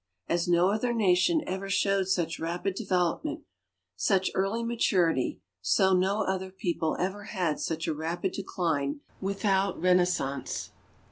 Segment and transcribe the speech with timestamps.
[0.27, 3.41] As no other nation ever showed such rapid development,
[3.95, 10.71] such early maturity, so no other people ever had such a rapid decline without renaissance.